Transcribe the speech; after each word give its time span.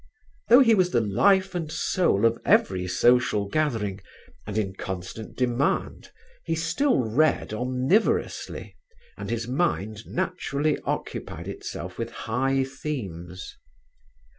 Though 0.49 0.61
he 0.61 0.73
was 0.73 0.89
the 0.89 0.99
life 0.99 1.53
and 1.53 1.71
soul 1.71 2.25
of 2.25 2.39
every 2.43 2.87
social 2.87 3.47
gathering, 3.47 3.99
and 4.47 4.57
in 4.57 4.73
constant 4.73 5.37
demand, 5.37 6.11
he 6.43 6.55
still 6.55 7.03
read 7.03 7.53
omnivorously, 7.53 8.75
and 9.15 9.29
his 9.29 9.47
mind 9.47 10.07
naturally 10.07 10.79
occupied 10.85 11.47
itself 11.47 11.99
with 11.99 12.09
high 12.09 12.63
themes. 12.63 13.55